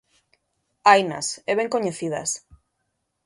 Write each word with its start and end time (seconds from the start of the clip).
Hainas, 0.89 1.27
e 1.51 1.53
ben 1.59 1.71
coñecidas. 1.75 2.29